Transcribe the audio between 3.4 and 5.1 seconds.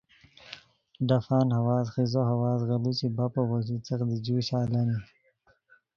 پوشی څیق دی جوشہ الانی